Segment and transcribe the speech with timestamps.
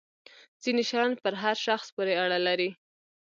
[0.63, 2.69] ځینې شیان پر هر شخص پورې اړه لري.